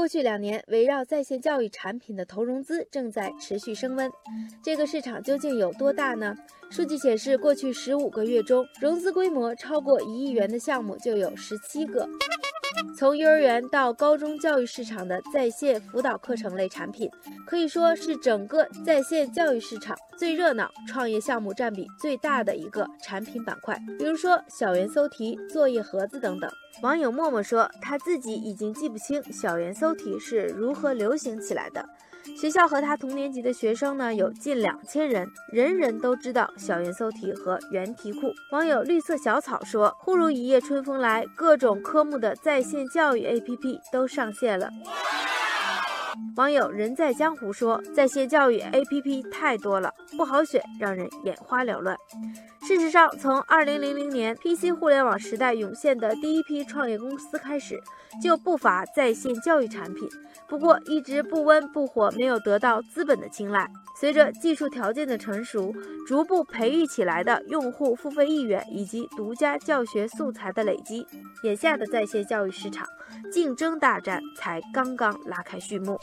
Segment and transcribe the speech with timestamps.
[0.00, 4.10] 过去两年，围绕在线教育产品的投融资正在持续升温。
[4.64, 6.34] 这个市场究竟有多大呢？
[6.70, 12.08] 数据显示，过去十五个月中，融资规模超过一亿元的项目就有十七个。
[12.96, 17.10] 从幼儿园到高中教育市场的在线辅导课程类产品，
[17.46, 23.78] 可以说是整个在线教育市场最热闹、创业项目占比最大的一个产品板块。
[23.98, 26.50] 比如说小猿搜题、作业盒子等等。
[26.82, 31.84] 网友默默说，他自己已经记不清小猿搜题是如何流行起来的。
[32.38, 38.32] 学校和他同年级的学生呢，有近两千人，人人都知道小猿搜题和猿题库。
[38.52, 44.70] 网友绿色小草说：“忽如一夜春风来，各种科目的在线教育 APP 都上线了。”
[46.36, 51.96] 网友人在江湖说：“在线教育 APP 太多了，不好选，让人眼花缭乱。”
[52.62, 57.80] 事实上，从2000年 PC 互联网时代涌现的第一批创业公司开始，
[58.22, 60.08] 就不乏在线教育产品。
[60.46, 63.68] 不过，一直不温不火，没有得到资本的青睐。
[63.98, 65.74] 随着技术条件的成熟，
[66.06, 71.06] 逐步培育起来的用户付费意愿以及独家教学素材的累积，
[71.42, 72.86] 眼下的在线教育市场
[73.32, 75.98] 竞争大战才刚刚拉开序幕。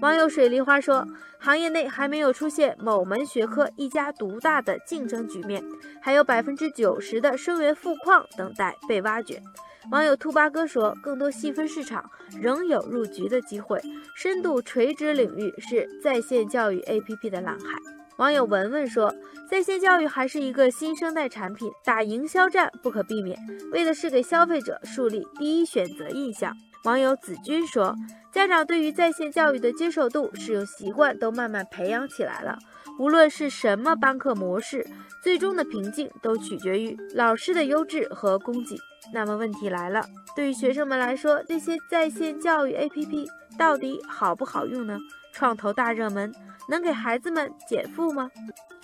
[0.00, 1.06] 网友水梨花说
[1.38, 5.64] ：“行业内还没有出现某门学科一家独大的竞争局面，
[6.02, 9.42] 还有百分之九十的生源富矿等待被挖掘。”
[9.90, 13.80] 网友兔八哥说：“更多细分市场仍有入局的机会，
[14.16, 17.78] 深度垂直领域是在线教育 APP 的蓝海。”
[18.16, 19.14] 网友文文说
[19.50, 23.38] ：“在线教育还是一个新生代产品，打营销战不可避免，
[23.72, 27.94] 为的是给消费者树立第一选择印象。”网友子君说
[28.34, 32.58] ：“家长对于在线教育的接受度、使用习惯都慢慢培养起来了。
[32.98, 34.84] 无论是什么班课模式，
[35.22, 38.76] 最终的瓶颈都取决于老师的优质和供给。”
[39.14, 44.98] 那么问题来了，对于学生们来说，这些在线教育 APP 到底好不好用呢？
[45.32, 46.34] 创投大热门，
[46.68, 48.28] 能给孩子们减负吗？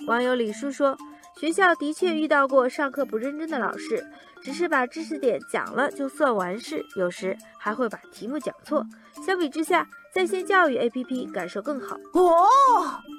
[0.07, 0.97] 网友李叔说，
[1.41, 4.05] 学校的确遇到过上课不认真的老师，
[4.43, 8.85] 只是把知识点讲了就算完事，有时还会把题目讲错。
[9.27, 12.49] 相比之下，在线教育 APP 感受更好哦。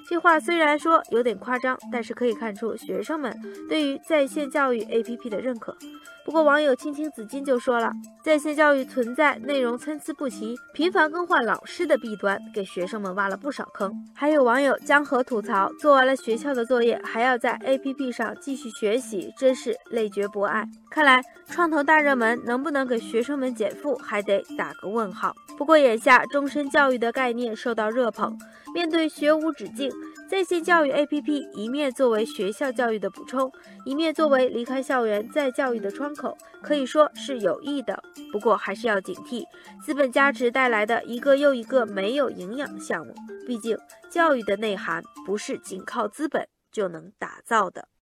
[0.08, 3.32] 这话虽然说有点夸张，但是可以看出学生们
[3.68, 5.76] 对于在线教育 APP 的认可。
[6.24, 7.90] 不过网友青青子衿就说了，
[8.22, 13.92] 在线教育存在内容参差不齐、频繁更换老师的弊端，给学生们挖了不少坑。
[14.14, 20.64] 还有网友江河吐槽，做完了学校的作业，还要在 APP 上继续学习，真是累觉不爱。
[20.90, 25.34] 看来创投大热门能不能给学生们减负，还得打个问号。
[25.56, 28.38] 不过眼下终身教育的概念受到热捧，
[28.74, 29.92] 面对学无止境，
[30.28, 33.52] 在线教育 APP 一面作为学校教育的补充，
[33.84, 38.02] 一面作为离开校园再教育的窗口，可以说是有益的。
[38.32, 39.44] 不过还是要警惕
[39.84, 43.14] 资本加持带来的一个又一个没有营养的项目，
[43.46, 43.76] 毕竟
[44.10, 47.91] 教育的内涵不是仅靠资本就能打造的。